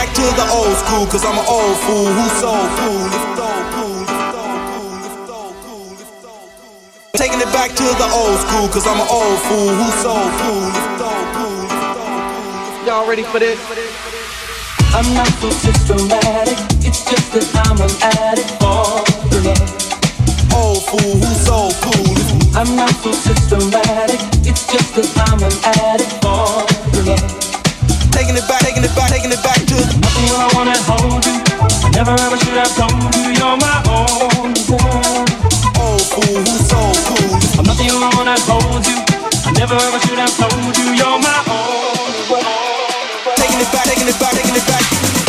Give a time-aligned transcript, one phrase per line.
[0.00, 3.04] back to the old school, cause I'm an old fool who's so cool.
[7.20, 10.68] Taking it back to the old school, cause I'm an old fool who's so cool.
[12.86, 13.60] Y'all ready for this?
[14.96, 19.04] I'm not so systematic, it's just that I'm an addict for
[19.44, 19.68] love.
[20.56, 22.16] Old fool who's so cool.
[22.56, 26.64] I'm not so systematic, it's just that I'm an addict for
[27.04, 27.39] love.
[28.12, 31.36] Taking it back, taking it back, taking it back to Nothing I wanna hold you.
[31.84, 35.24] I never ever should have told you you're my own girl.
[35.80, 37.30] old fool who's so cool.
[37.58, 38.98] I'm not the only one that holds you.
[39.46, 43.36] I never ever should have told you you're my own girl.
[43.36, 45.19] Taking it back, taking it back, taking it back.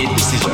[0.00, 0.52] Man-made decision.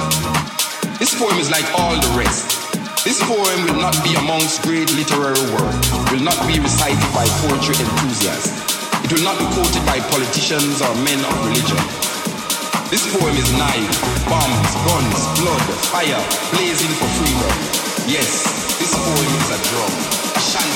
[0.99, 2.75] This poem is like all the rest.
[3.05, 5.79] This poem will not be amongst great literary work,
[6.11, 8.51] will not be recited by poetry enthusiasts.
[9.05, 11.79] It will not be quoted by politicians or men of religion.
[12.91, 13.95] This poem is knife,
[14.27, 16.23] bombs, guns, blood, fire,
[16.55, 17.55] blazing for freedom.
[18.11, 18.43] Yes,
[18.79, 19.93] this poem is a drum.
[20.35, 20.76] Ashanti, ma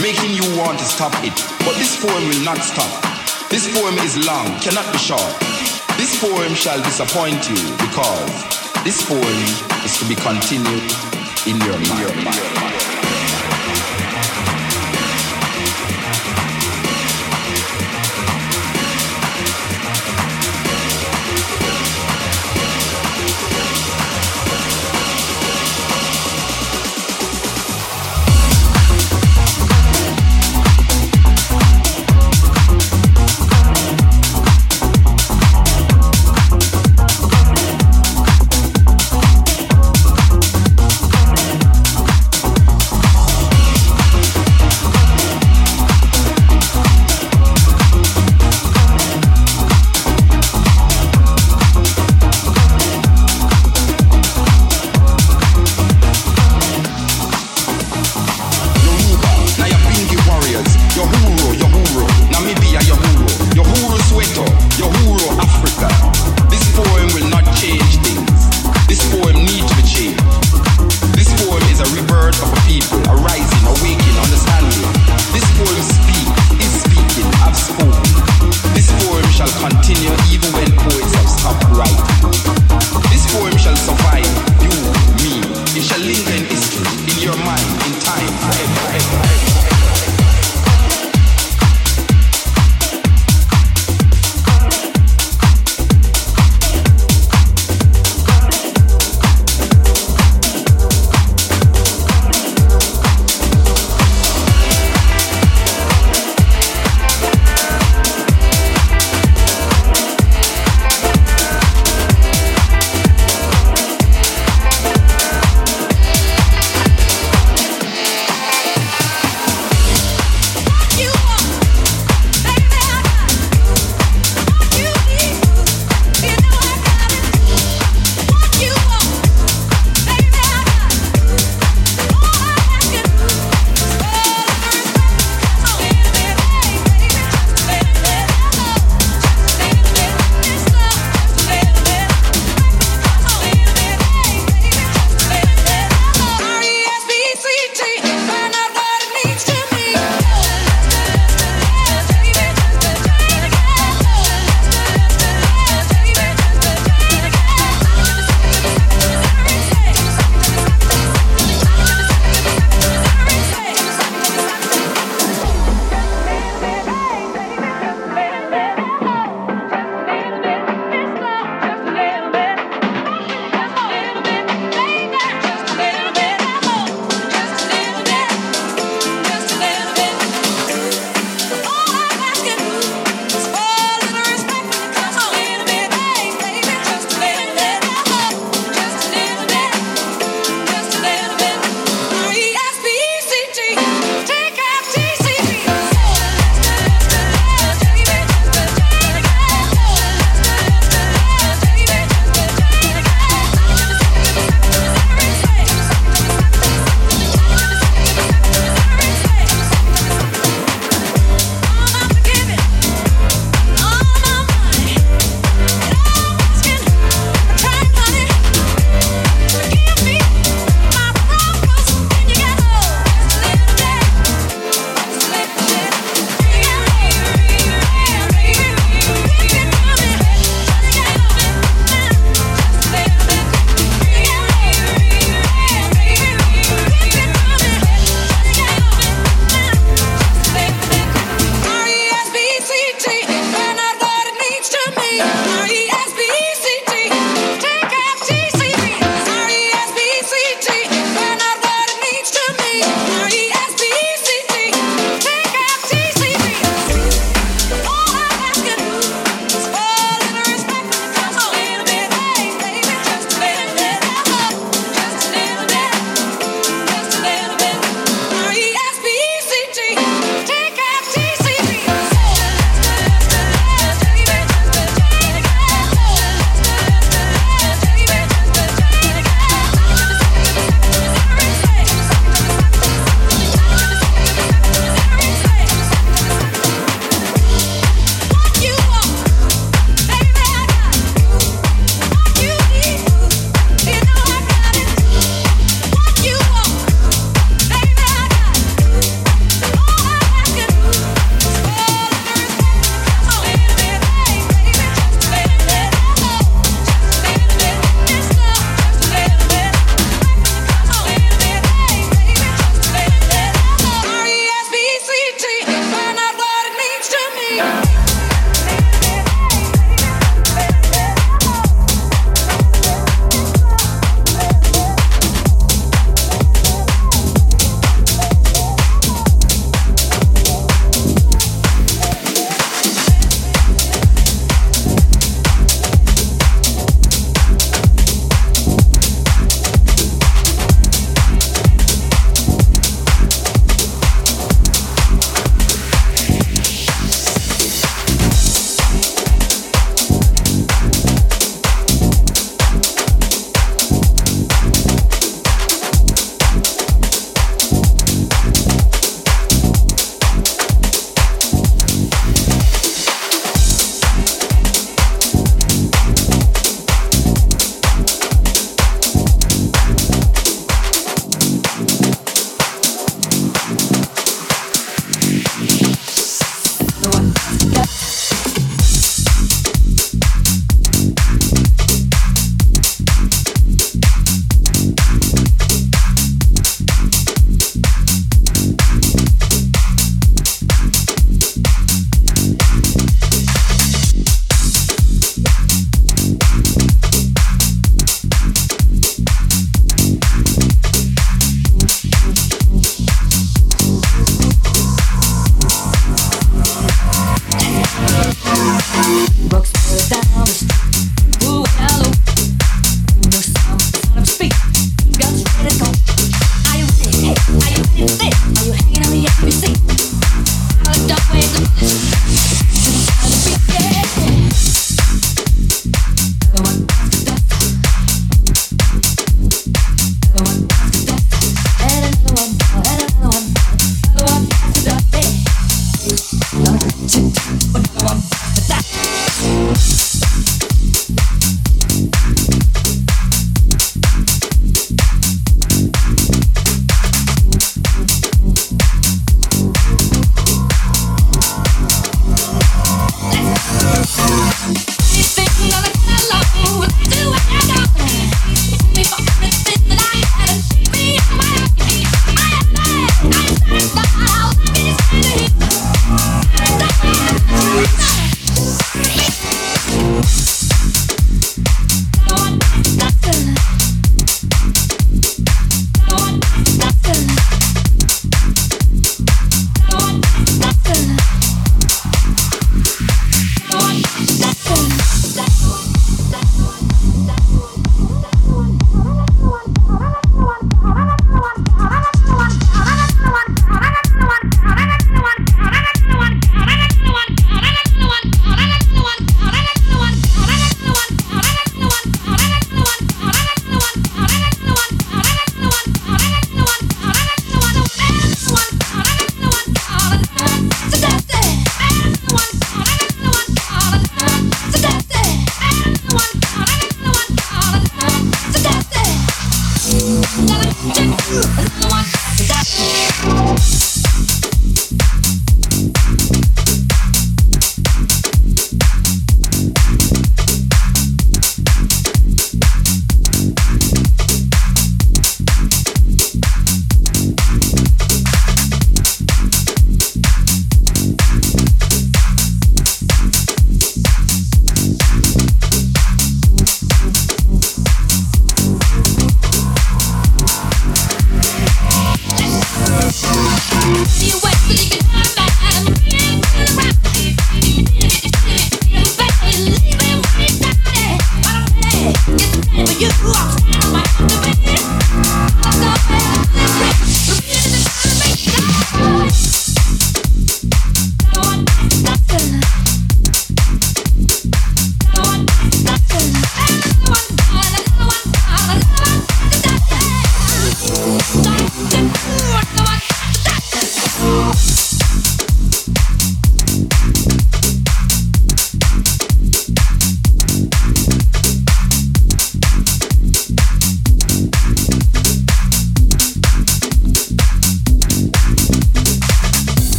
[0.00, 1.34] making you want to stop it.
[1.64, 2.90] But this poem will not stop.
[3.50, 5.22] This poem is long, cannot be short.
[5.96, 8.30] This poem shall disappoint you because
[8.84, 9.42] this poem
[9.84, 10.86] is to be continued
[11.46, 11.90] in your mind.
[11.90, 12.67] In your mind.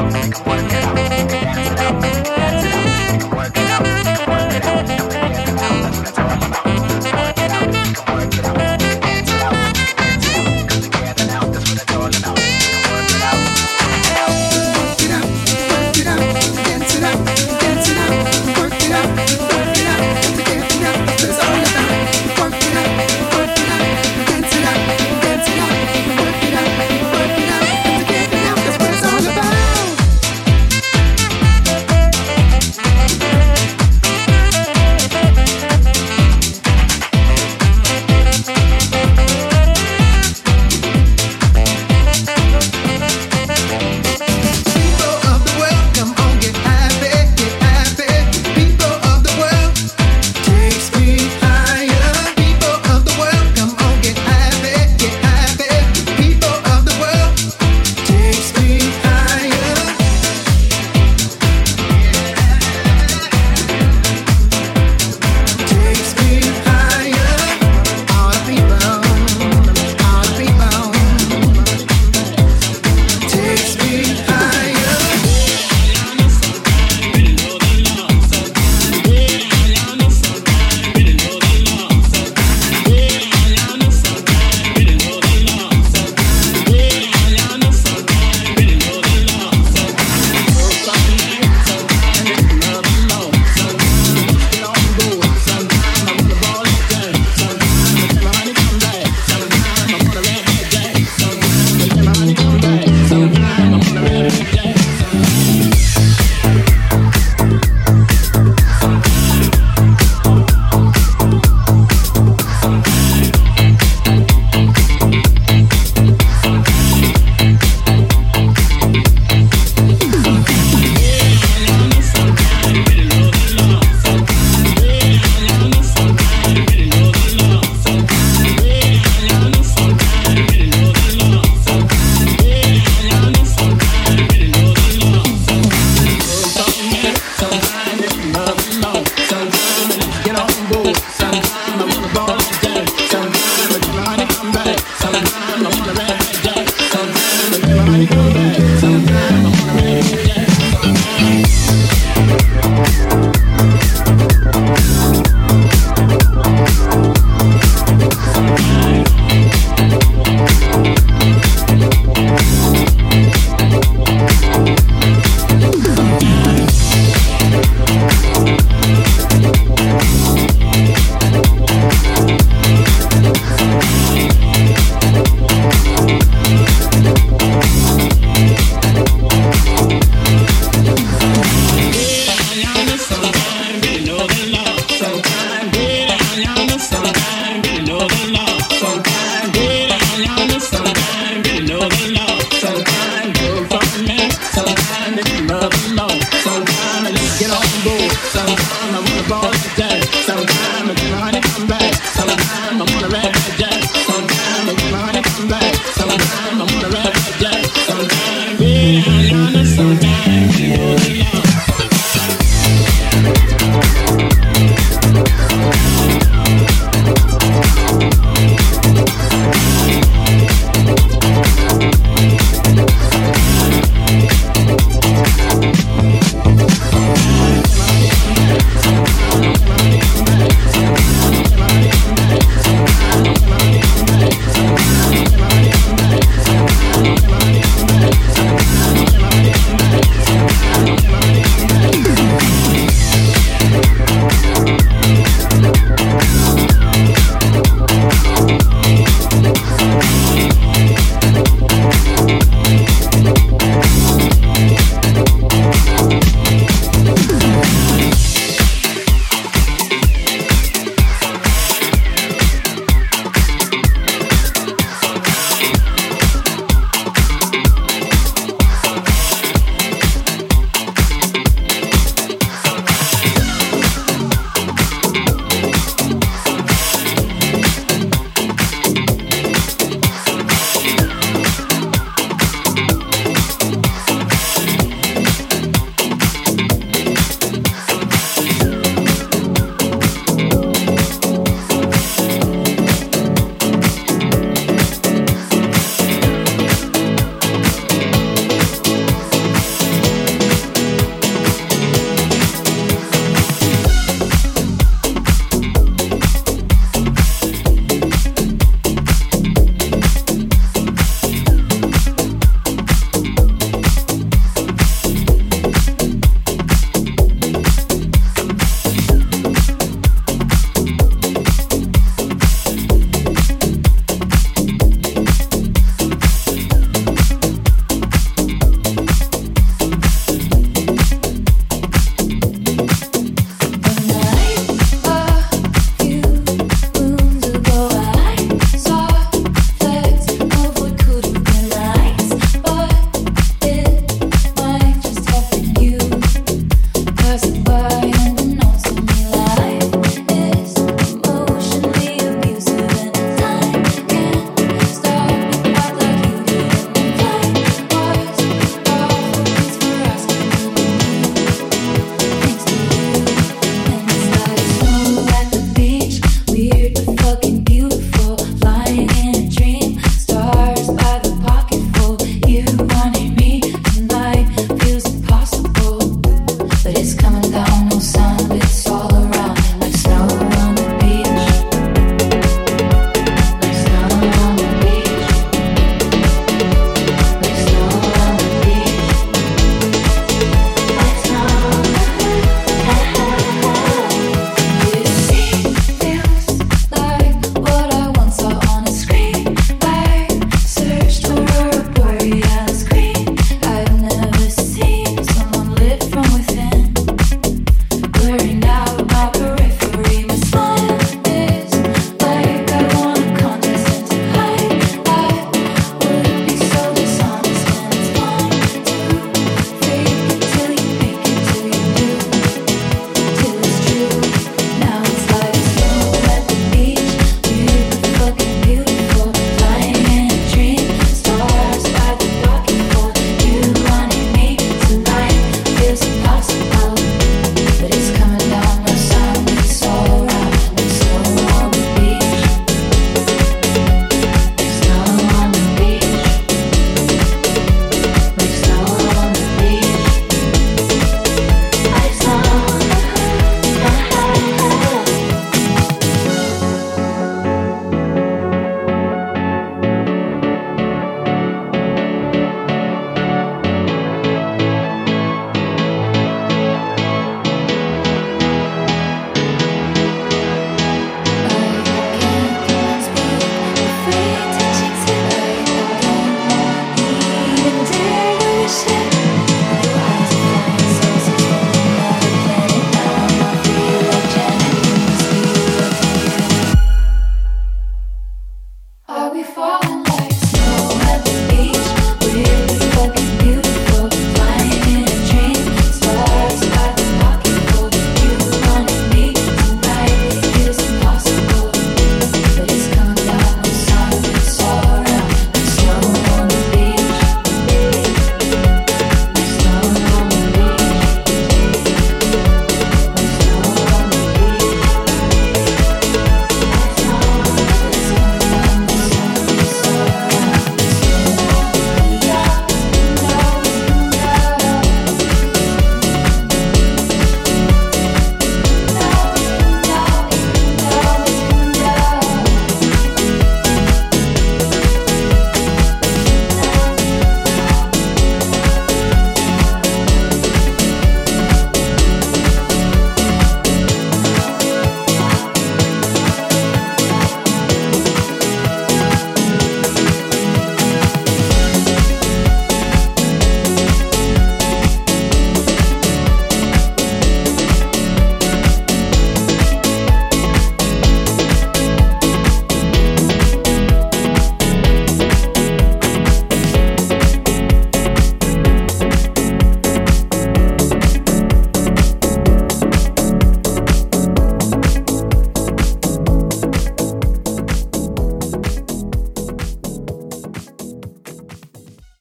[0.00, 1.39] Sometime, sometime,